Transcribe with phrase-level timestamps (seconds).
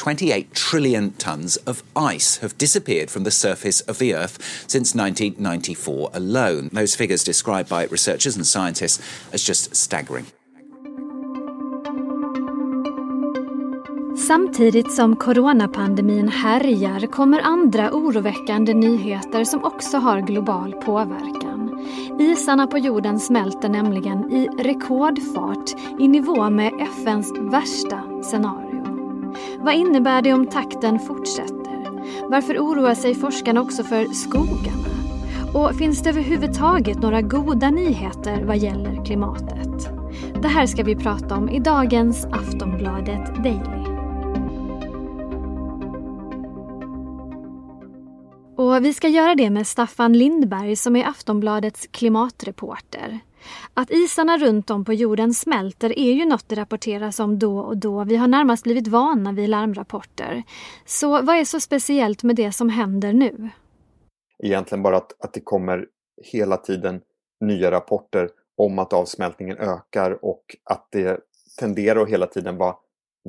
[0.00, 6.10] 28 trillion tons of ice have disappeared from the surface of the Earth since 1994
[6.14, 6.70] alone.
[6.72, 9.02] Those figures described by researchers and scientists
[9.32, 10.24] as just staggering.
[14.28, 21.86] Samtidigt som coronapandemin härjar kommer andra oroväckande nyheter som också har global påverkan.
[22.20, 28.79] Isarna på jorden smälter nämligen i rekordfart i nivå med FNs värsta scenario.
[29.58, 31.60] Vad innebär det om takten fortsätter?
[32.30, 34.90] Varför oroar sig forskarna också för skogarna?
[35.54, 39.90] Och finns det överhuvudtaget några goda nyheter vad gäller klimatet?
[40.42, 43.90] Det här ska vi prata om i dagens Aftonbladet Daily.
[48.56, 53.20] Och vi ska göra det med Staffan Lindberg som är Aftonbladets klimatreporter.
[53.74, 57.76] Att isarna runt om på jorden smälter är ju något det rapporteras om då och
[57.76, 58.04] då.
[58.04, 60.42] Vi har närmast blivit vana vid larmrapporter.
[60.84, 63.48] Så vad är så speciellt med det som händer nu?
[64.42, 65.86] Egentligen bara att, att det kommer
[66.22, 67.00] hela tiden
[67.40, 71.20] nya rapporter om att avsmältningen ökar och att det
[71.58, 72.74] tenderar att hela tiden vara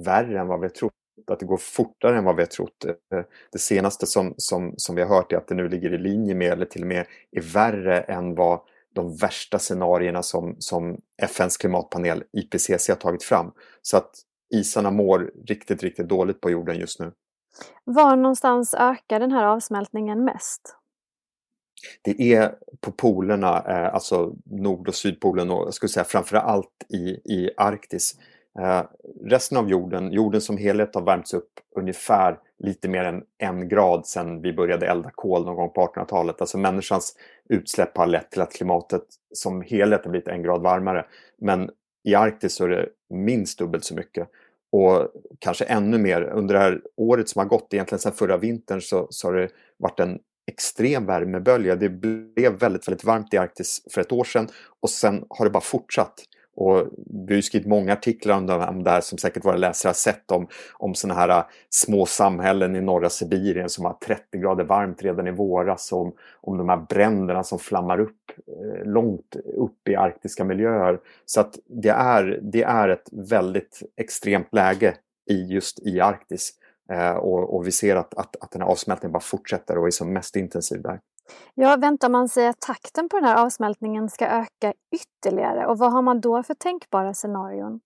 [0.05, 0.93] värre än vad vi trott
[1.27, 2.85] att det går fortare än vad vi har trott.
[2.85, 5.97] Eh, det senaste som, som, som vi har hört är att det nu ligger i
[5.97, 8.59] linje med, eller till och med är värre än vad
[8.93, 13.51] de värsta scenarierna som, som FNs klimatpanel IPCC har tagit fram.
[13.81, 14.11] Så att
[14.53, 17.11] isarna mår riktigt, riktigt dåligt på jorden just nu.
[17.83, 20.75] Var någonstans ökar den här avsmältningen mest?
[22.01, 26.85] Det är på polerna, eh, alltså Nord och Sydpolen och jag skulle säga framför allt
[26.89, 26.97] i,
[27.33, 28.15] i Arktis.
[28.59, 28.83] Eh,
[29.25, 34.07] resten av jorden, jorden som helhet har värmts upp ungefär lite mer än en grad
[34.07, 36.41] sedan vi började elda kol någon gång på 1800-talet.
[36.41, 37.15] Alltså människans
[37.49, 41.05] utsläpp har lett till att klimatet som helhet har blivit en grad varmare.
[41.37, 41.69] Men
[42.03, 44.27] i Arktis så är det minst dubbelt så mycket.
[44.71, 45.07] Och
[45.39, 46.21] kanske ännu mer.
[46.21, 49.49] Under det här året som har gått, egentligen sedan förra vintern, så, så har det
[49.77, 50.19] varit en
[50.51, 51.75] extrem värmebölja.
[51.75, 54.47] Det blev väldigt, väldigt varmt i Arktis för ett år sedan
[54.79, 56.13] och sen har det bara fortsatt.
[56.61, 56.87] Och
[57.27, 59.93] vi har skrivit många artiklar om det, om det här som säkert våra läsare har
[59.93, 64.63] sett om, om sådana här äh, små samhällen i norra Sibirien som har 30 grader
[64.63, 65.91] varmt redan i våras.
[65.91, 68.17] Om, om de här bränderna som flammar upp
[68.47, 70.99] eh, långt upp i arktiska miljöer.
[71.25, 74.95] Så att det är, det är ett väldigt extremt läge
[75.29, 76.51] i just i Arktis.
[76.91, 79.91] Eh, och, och, vi ser att, att, att den här avsmältningen bara fortsätter och är
[79.91, 80.99] som mest intensiv där.
[81.53, 85.91] Ja, väntar man sig att takten på den här avsmältningen ska öka ytterligare och vad
[85.91, 87.79] har man då för tänkbara scenarion?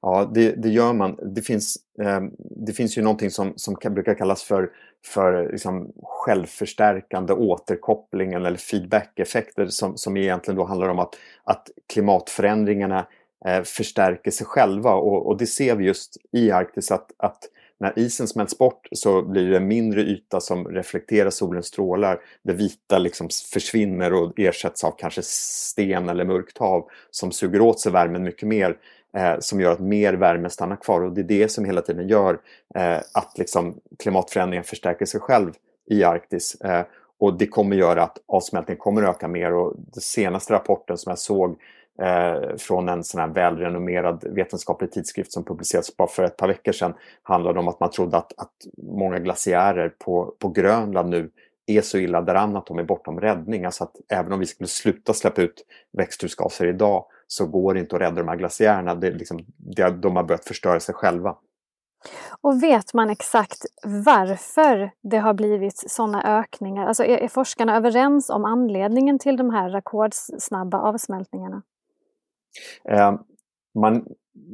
[0.00, 1.18] Ja, det, det gör man.
[1.34, 2.20] Det finns, eh,
[2.66, 4.70] det finns ju någonting som, som kan, brukar kallas för,
[5.06, 11.14] för liksom självförstärkande återkoppling eller feedback-effekter som, som egentligen då handlar om att,
[11.44, 13.06] att klimatförändringarna
[13.46, 17.48] eh, förstärker sig själva och, och det ser vi just i Arktis att, att
[17.82, 22.20] när isen smälts bort så blir det en mindre yta som reflekterar solens strålar.
[22.42, 27.80] Det vita liksom försvinner och ersätts av kanske sten eller mörkt hav som suger åt
[27.80, 28.76] sig värmen mycket mer.
[29.16, 32.08] Eh, som gör att mer värme stannar kvar och det är det som hela tiden
[32.08, 32.38] gör
[32.74, 35.52] eh, att liksom, klimatförändringen förstärker sig själv
[35.90, 36.54] i Arktis.
[36.54, 36.84] Eh,
[37.18, 41.18] och det kommer göra att avsmältningen kommer öka mer och den senaste rapporten som jag
[41.18, 41.56] såg
[42.00, 46.72] eh, från en sån här välrenommerad vetenskaplig tidskrift som publicerades bara för ett par veckor
[46.72, 51.30] sedan handlade om att man trodde att, att många glaciärer på, på Grönland nu
[51.66, 53.64] är så illa däran att de är bortom räddning.
[53.64, 57.96] Alltså att även om vi skulle sluta släppa ut växthusgaser idag så går det inte
[57.96, 58.94] att rädda de här glaciärerna.
[58.94, 61.36] Det, liksom, det, de har börjat förstöra sig själva.
[62.40, 66.86] Och vet man exakt varför det har blivit sådana ökningar?
[66.86, 71.62] Alltså är, är forskarna överens om anledningen till de här rekordsnabba avsmältningarna?
[72.88, 73.18] Ehm,
[73.74, 74.06] man,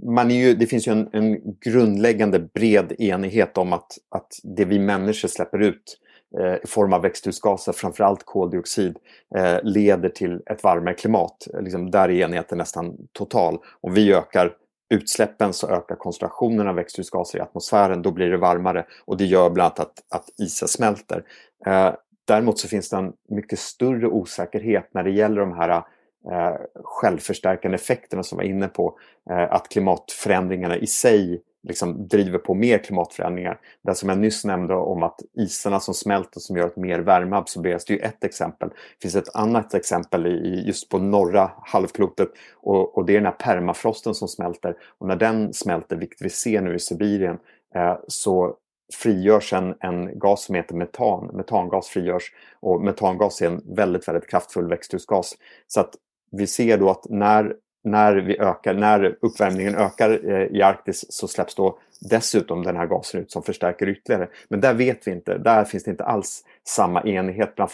[0.03, 4.65] man är ju, det finns ju en, en, grundläggande bred enighet om att, att det
[4.65, 5.99] vi människor släpper ut
[6.39, 8.97] eh, i form av växthusgaser, framförallt koldioxid,
[9.37, 11.49] eh, leder till ett varmare klimat.
[11.61, 13.59] Liksom, där är enigheten nästan total.
[13.81, 14.53] Om vi ökar
[14.95, 19.51] utsläppen så ökar koncentrationen av växthusgaser i atmosfären, då blir det varmare och det gör
[19.51, 21.25] bland annat att, att isen smälter.
[21.67, 21.95] Eh,
[22.25, 25.83] däremot så finns det en mycket större osäkerhet när det gäller de här
[26.31, 28.99] eh, självförstärkande effekterna som var inne på.
[29.31, 33.61] Eh, att klimatförändringarna i sig liksom driver på mer klimatförändringar.
[33.83, 37.37] Det som jag nyss nämnde om att isarna som smälter som gör att mer värme
[37.37, 38.69] absorberas, det är ju ett exempel.
[38.69, 43.27] Det finns ett annat exempel i, just på norra halvklotet och, och det är den
[43.27, 44.77] här permafrosten som smälter.
[44.99, 47.39] Och när den smälter, vilket vi ser nu i Sibirien,
[47.75, 48.57] eh, så
[48.95, 51.31] frigörs en, en gas som heter metan.
[51.33, 55.35] Metangas frigörs och metangas är en väldigt, väldigt kraftfull växthusgas.
[55.67, 55.95] Så att
[56.31, 57.55] vi ser då att när,
[57.85, 62.87] när, vi ökar, när uppvärmningen ökar eh, i Arktis så släpps då dessutom den här
[62.87, 64.29] gasen ut som förstärker ytterligare.
[64.49, 67.71] Men där vet vi inte, där finns det inte alls samma enighet bland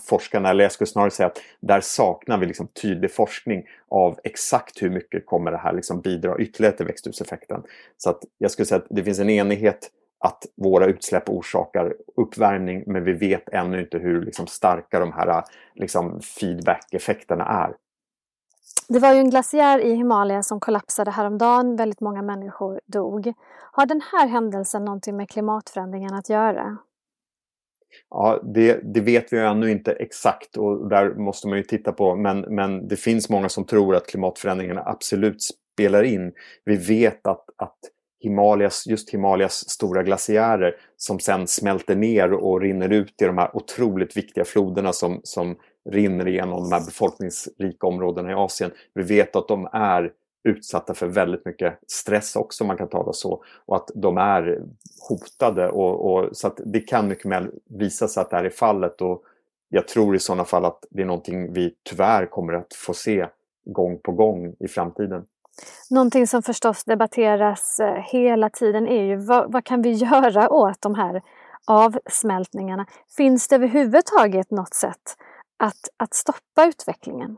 [0.00, 0.50] forskarna.
[0.50, 4.90] Eller jag skulle snarare säga att där saknar vi liksom tydlig forskning av exakt hur
[4.90, 7.62] mycket kommer det här liksom bidra ytterligare till växthuseffekten.
[7.96, 9.90] Så att jag skulle säga att det finns en enighet
[10.24, 15.44] att våra utsläpp orsakar uppvärmning men vi vet ännu inte hur liksom, starka de här
[15.74, 17.74] liksom, feedback-effekterna är.
[18.88, 21.76] Det var ju en glaciär i Himalaya som kollapsade häromdagen.
[21.76, 23.32] Väldigt många människor dog.
[23.72, 26.78] Har den här händelsen någonting med klimatförändringen att göra?
[28.10, 32.16] Ja, det, det, vet vi ännu inte exakt och där måste man ju titta på.
[32.16, 35.36] Men, men det finns många som tror att klimatförändringarna absolut
[35.74, 36.32] spelar in.
[36.64, 37.78] Vi vet att, att
[38.22, 43.56] Himalayas, just Himalayas stora glaciärer som sen smälter ner och rinner ut i de här
[43.56, 45.56] otroligt viktiga floderna som, som
[45.90, 48.70] rinner igenom de här befolkningsrika områdena i Asien.
[48.94, 50.12] Vi vet att de är
[50.44, 53.44] utsatta för väldigt mycket stress också, om man kan tala så.
[53.66, 54.62] Och att de är
[55.08, 55.68] hotade.
[55.68, 59.02] Och, och, så att det kan mycket väl visa sig att det här är fallet.
[59.02, 59.22] Och
[59.68, 63.26] jag tror i sådana fall att det är någonting vi tyvärr kommer att få se
[63.64, 65.24] gång på gång i framtiden.
[65.90, 70.82] Någonting som förstås debatteras eh, hela tiden är ju vad, vad kan vi göra åt
[70.82, 71.22] de här
[71.66, 72.86] avsmältningarna?
[73.16, 75.16] Finns det överhuvudtaget något sätt
[75.62, 77.36] att, att stoppa utvecklingen?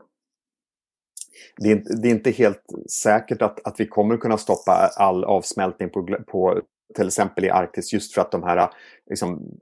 [1.57, 2.63] Det är, det är, inte helt
[3.03, 6.61] säkert att, att vi kommer kunna stoppa all avsmältning på, på
[6.95, 8.69] till exempel i Arktis just för att de här
[9.09, 9.59] liksom,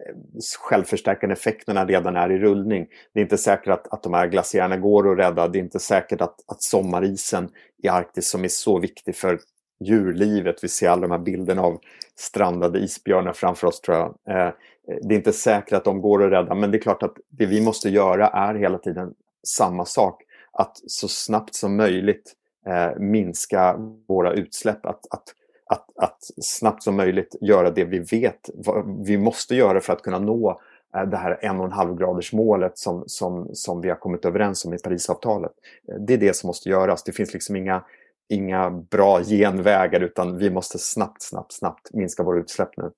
[0.60, 2.88] självförstärkande effekterna redan är i rullning.
[3.14, 5.48] Det är inte säkert att, att de här glaciärerna går att rädda.
[5.48, 7.50] Det är inte säkert att, att sommarisen
[7.84, 9.40] i Arktis som är så viktig för
[9.80, 10.64] djurlivet.
[10.64, 11.80] Vi ser alla de här bilderna av
[12.16, 14.38] strandade isbjörnar framför oss tror jag.
[14.38, 14.54] Eh,
[14.88, 17.16] Eh, det är inte säkert att de går att rädda men det är klart att
[17.30, 19.14] det vi måste göra är hela tiden
[19.48, 20.24] samma sak.
[20.52, 22.34] Att så snabbt som möjligt
[22.68, 23.76] eh, minska
[24.08, 24.86] våra utsläpp.
[24.86, 25.24] Att, att,
[25.66, 30.02] att, att snabbt som möjligt göra det vi vet vad vi måste göra för att
[30.02, 30.62] kunna nå
[30.96, 35.52] eh, det här 1,5-gradersmålet som, som, som vi har kommit överens om i Parisavtalet.
[35.88, 37.04] Eh, det är det som måste göras.
[37.04, 37.84] Det finns liksom inga,
[38.30, 42.92] inga bra genvägar utan vi måste snabbt, snabbt, snabbt minska våra utsläpp nu.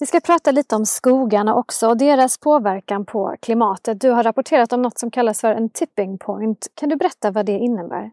[0.00, 4.00] Vi ska prata lite om skogarna också och deras påverkan på klimatet.
[4.00, 6.66] Du har rapporterat om något som kallas för en tipping point.
[6.74, 8.10] Kan du berätta vad det innebär?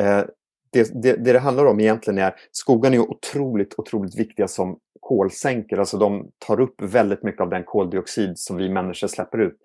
[0.00, 0.24] Eh,
[0.72, 5.78] det, det, det, det handlar om egentligen är skogarna är otroligt, otroligt viktiga som kolsänkor.
[5.78, 9.56] Alltså de tar upp väldigt mycket av den koldioxid som vi människor släpper ut.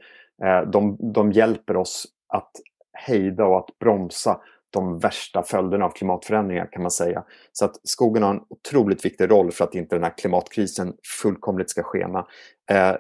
[0.44, 2.52] Eh, de, de hjälper oss att
[2.94, 4.40] hejda och att bromsa
[4.74, 7.24] de värsta följderna av klimatförändringar kan man säga.
[7.52, 11.70] Så att skogen har en otroligt viktig roll för att inte den här klimatkrisen fullkomligt
[11.70, 12.28] ska skena.
[12.72, 12.96] Eh,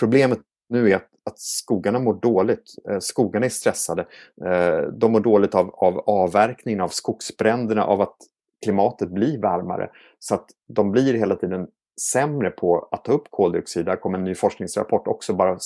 [0.00, 0.38] problemet
[0.68, 2.74] nu är att, att skogarna mår dåligt.
[2.90, 4.06] Eh, skogarna är stressade.
[4.44, 8.16] Eh, de mår dåligt av, av avverkningen, av skogsbränderna, av att
[8.64, 9.90] klimatet blir varmare.
[10.18, 11.66] Så att de blir hela tiden
[12.00, 13.86] sämre på att ta upp koldioxid.
[13.86, 15.58] Där kom en ny forskningsrapport också bara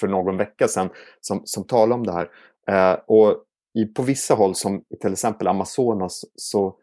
[0.00, 0.90] för någon vecka sedan
[1.20, 2.30] som, som talar om det här.
[2.68, 3.44] Eh, och
[3.74, 6.74] i, på vissa håll, som till exempel Amazonas, så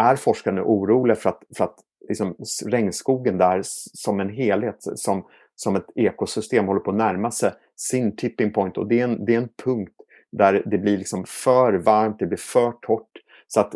[0.00, 1.78] är forskarna oroliga för att, för att
[2.08, 2.36] liksom,
[2.66, 5.24] regnskogen där som en helhet, som,
[5.54, 8.78] som ett ekosystem håller på att närma sig sin tipping point.
[8.78, 9.94] Och det är en, det är en punkt
[10.32, 13.18] där det blir liksom för varmt, det blir för torrt.
[13.48, 13.74] Så att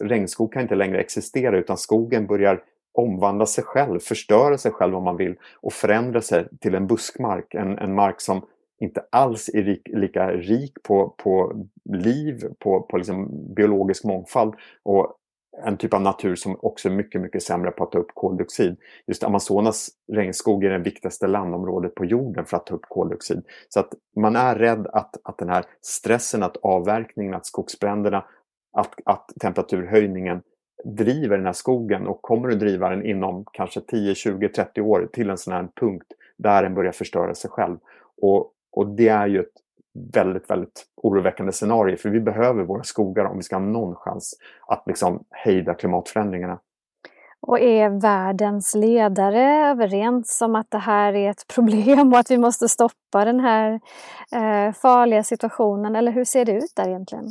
[0.00, 2.62] regnskog kan inte längre existera utan skogen börjar
[2.92, 7.54] omvandla sig själv, förstöra sig själv om man vill och förändra sig till en buskmark.
[7.54, 8.46] En, en mark som
[8.80, 15.14] inte alls är rik, lika rik på, på liv, på, på liksom biologisk mångfald och
[15.64, 18.76] en typ av natur som också är mycket, mycket sämre på att ta upp koldioxid.
[19.06, 23.42] Just Amazonas regnskog är det viktigaste landområdet på jorden för att ta upp koldioxid.
[23.68, 28.24] Så att man är rädd att, att den här stressen, att avverkningen, att skogsbränderna,
[28.72, 30.42] att, att temperaturhöjningen
[30.84, 35.08] driver den här skogen och kommer att driva den inom kanske 10, 20, 30 år
[35.12, 36.06] till en sån här punkt
[36.36, 37.76] där den börjar förstöra sig själv.
[38.22, 39.52] Och och det är ju ett
[40.14, 44.34] väldigt, väldigt oroväckande scenario för vi behöver våra skogar om vi ska ha någon chans
[44.66, 46.58] att liksom hejda klimatförändringarna.
[47.40, 52.38] Och är världens ledare överens om att det här är ett problem och att vi
[52.38, 53.80] måste stoppa den här
[54.32, 55.96] eh, farliga situationen?
[55.96, 57.26] Eller hur ser det ut där egentligen?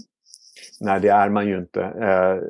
[0.80, 1.82] Nej, det är man ju inte.
[1.82, 2.50] Eh,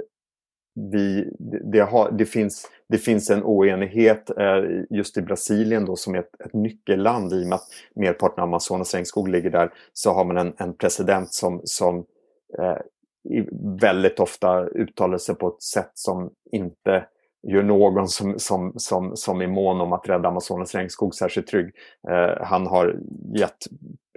[0.92, 1.34] vi,
[1.72, 6.20] det, har, det, finns, det finns en oenighet eh, just i Brasilien då, som är
[6.20, 9.74] ett, ett nyckelland i och med att merparten av Amazonas regnskog ligger där.
[9.94, 12.06] Så har man en, en president som, som
[12.60, 12.78] eh,
[13.82, 17.06] väldigt ofta uttalar sig på ett sätt som inte
[17.48, 21.72] gör någon som, som, som, som är mån om att rädda Amazonas regnskog särskilt trygg.
[22.10, 23.00] Eh, han har
[23.36, 23.68] gett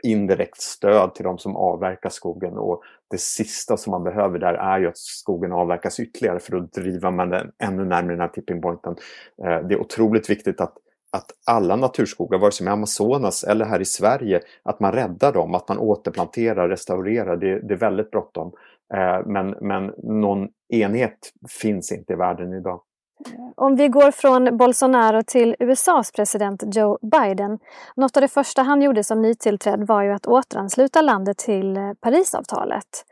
[0.02, 4.78] indirekt stöd till de som avverkar skogen och det sista som man behöver där är
[4.78, 8.62] ju att skogen avverkas ytterligare för då driver man den ännu närmare den här tipping
[8.62, 8.96] pointen.
[9.44, 10.74] Eh, det är otroligt viktigt att
[11.12, 15.54] att alla naturskogar, vare sig i Amazonas eller här i Sverige, att man räddar dem,
[15.54, 17.36] att man återplanterar, restaurerar.
[17.36, 18.52] Det, det är väldigt bråttom.
[18.94, 22.80] Eh, men, men någon enhet finns inte i världen idag.
[23.26, 27.58] Eh, om vi går från Bolsonaro till USAs president Joe Biden.
[27.96, 31.92] Något av det första han gjorde som nytillträdd var ju att återansluta landet till eh,
[32.00, 33.04] Parisavtalet.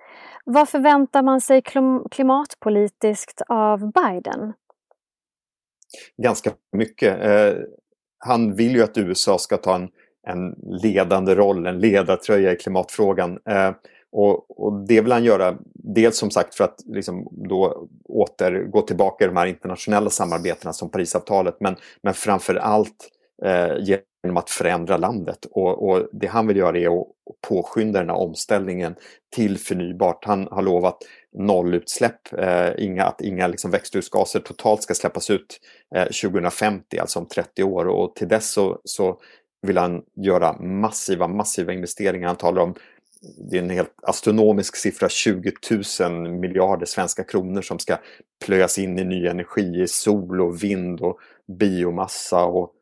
[0.44, 1.62] Vad förväntar man sig
[2.10, 4.52] klimatpolitiskt av Biden?
[6.22, 7.24] Ganska mycket.
[7.24, 7.62] Eh,
[8.18, 9.88] han vill ju att USA ska ta en,
[10.26, 13.38] en ledande roll, en ledartröja i klimatfrågan.
[14.12, 19.24] Och, och, det vill han göra dels som sagt för att liksom då återgå tillbaka
[19.24, 23.08] i de här internationella samarbetena som Parisavtalet men, men framför allt
[23.44, 23.76] eh,
[24.22, 25.46] genom att förändra landet.
[25.50, 27.06] Och, och, det han vill göra är att
[27.48, 28.94] påskynda den här omställningen
[29.34, 30.24] till förnybart.
[30.24, 30.96] Han har lovat
[31.38, 35.60] nollutsläpp, eh, inga, att inga liksom växthusgaser totalt ska släppas ut
[35.94, 37.88] eh, 2050, alltså om 30 år.
[37.88, 39.20] Och till dess så, så
[39.66, 42.28] vill han göra massiva, massiva investeringar.
[42.28, 42.74] Han talar om
[43.50, 45.52] det är en helt astronomisk siffra, 20
[46.00, 47.96] 000 miljarder svenska kronor som ska
[48.44, 51.18] plöjas in i ny energi, i sol och vind och
[51.58, 52.74] biomassa och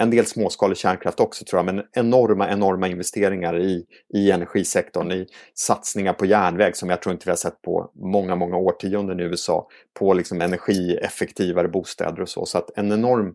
[0.00, 5.26] en del småskalig kärnkraft också tror jag, men enorma, enorma investeringar i, i energisektorn, i
[5.54, 9.22] satsningar på järnväg som jag tror inte vi har sett på många, många årtionden i
[9.22, 9.68] USA,
[9.98, 12.46] på liksom energieffektivare bostäder och så.
[12.46, 13.34] Så att en enorm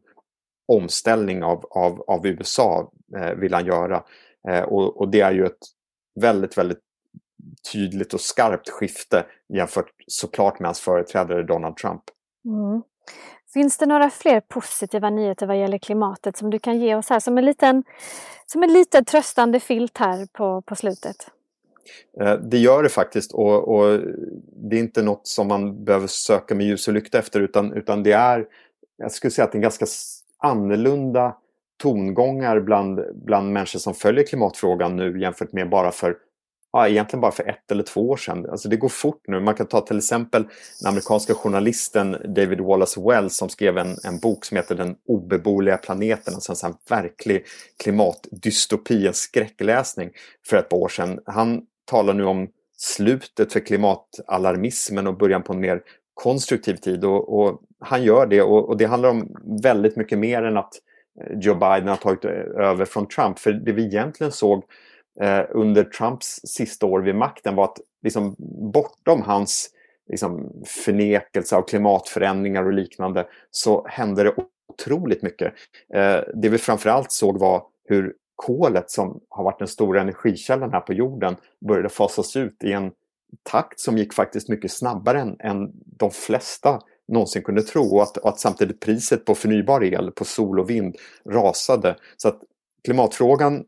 [0.67, 4.03] omställning av, av, av USA eh, vill han göra.
[4.49, 5.59] Eh, och, och det är ju ett
[6.15, 6.79] väldigt, väldigt
[7.71, 12.03] tydligt och skarpt skifte jämfört såklart med hans företrädare Donald Trump.
[12.45, 12.81] Mm.
[13.53, 17.19] Finns det några fler positiva nyheter vad gäller klimatet som du kan ge oss här
[17.19, 17.83] som en liten,
[18.45, 21.15] som en liten tröstande filt här på, på slutet?
[22.21, 23.99] Eh, det gör det faktiskt och, och,
[24.55, 28.03] det är inte något som man behöver söka med ljus och lykta efter utan, utan
[28.03, 28.47] det är,
[28.97, 29.85] jag skulle säga att det är en ganska
[30.37, 31.35] annorlunda
[31.77, 36.15] tongångar bland, bland människor som följer klimatfrågan nu jämfört med bara för
[36.75, 38.49] ja, egentligen bara för ett eller två år sedan.
[38.49, 39.39] Alltså det går fort nu.
[39.39, 40.43] Man kan ta till exempel
[40.81, 45.77] den amerikanska journalisten David Wallace Wells som skrev en, en bok som heter Den obeboeliga
[45.77, 46.33] planeten.
[46.33, 47.45] Alltså en verklig
[47.83, 50.09] klimatdystopi, en skräckläsning
[50.49, 51.19] för ett par år sedan.
[51.25, 55.81] Han talar nu om slutet för klimatalarmismen och början på en mer
[56.13, 57.05] konstruktiv tid.
[57.05, 60.73] Och, och han gör det och, och det handlar om väldigt mycket mer än att
[61.35, 63.39] Joe Biden har tagit över från Trump.
[63.39, 64.63] För det vi egentligen såg
[65.21, 68.35] eh, under Trumps sista år vid makten var att liksom,
[68.73, 69.69] bortom hans
[70.09, 74.33] liksom, förnekelse av klimatförändringar och liknande så hände det
[74.67, 75.53] otroligt mycket.
[75.93, 80.79] Eh, det vi framförallt såg var hur kolet som har varit den stora energikällan här
[80.79, 81.35] på jorden
[81.67, 82.91] började fasas ut i en
[83.43, 88.17] takt som gick faktiskt mycket snabbare än, än de flesta någonsin kunde tro och att,
[88.17, 90.95] och att samtidigt priset på förnybar el, på sol och vind
[91.29, 91.95] rasade.
[92.17, 92.39] Så att
[92.83, 93.63] klimatfrågan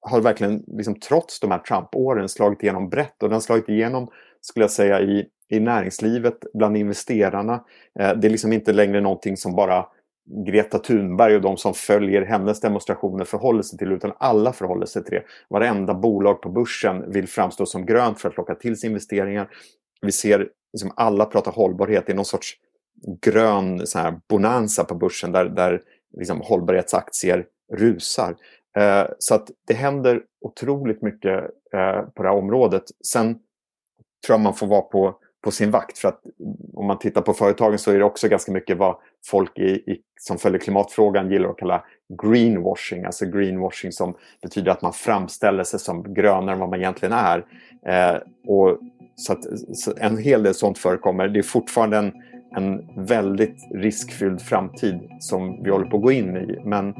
[0.00, 4.08] har verkligen, liksom, trots de här Trump-åren, slagit igenom brett och den har slagit igenom,
[4.40, 7.64] skulle jag säga, i, i näringslivet, bland investerarna.
[8.00, 9.86] Eh, det är liksom inte längre någonting som bara
[10.46, 15.04] Greta Thunberg och de som följer hennes demonstrationer förhåller sig till utan alla förhåller sig
[15.04, 15.24] till det.
[15.48, 19.48] Varenda bolag på börsen vill framstå som grönt för att locka till sig investeringar.
[20.00, 22.56] Vi ser liksom alla prata hållbarhet i någon sorts
[23.20, 25.82] grön så här, bonanza på börsen där, där
[26.18, 28.36] liksom, hållbarhetsaktier rusar.
[28.76, 31.40] Eh, så att det händer otroligt mycket
[31.74, 32.82] eh, på det här området.
[33.06, 33.34] Sen
[34.26, 36.20] tror jag man får vara på, på sin vakt för att
[36.74, 38.96] om man tittar på företagen så är det också ganska mycket vad
[39.26, 41.84] folk i, i, som följer klimatfrågan gillar att kalla
[42.22, 43.04] greenwashing.
[43.04, 47.46] Alltså greenwashing som betyder att man framställer sig som grönare än vad man egentligen är.
[47.86, 48.78] Eh, och
[49.16, 49.44] så, att,
[49.74, 51.28] så en hel del sånt förekommer.
[51.28, 52.12] Det är fortfarande en,
[52.56, 56.58] en väldigt riskfylld framtid som vi håller på att gå in i.
[56.64, 56.94] Men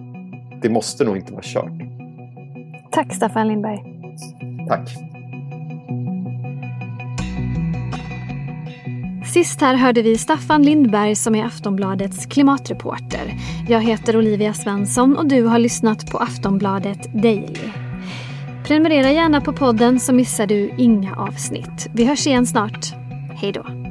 [0.63, 1.73] det måste nog inte vara kört.
[2.91, 3.79] Tack Staffan Lindberg.
[4.69, 4.89] Tack.
[9.33, 13.33] Sist här hörde vi Staffan Lindberg som är Aftonbladets klimatreporter.
[13.69, 17.73] Jag heter Olivia Svensson och du har lyssnat på Aftonbladet Daily.
[18.67, 21.89] Prenumerera gärna på podden så missar du inga avsnitt.
[21.95, 22.95] Vi hörs igen snart.
[23.35, 23.82] Hej då.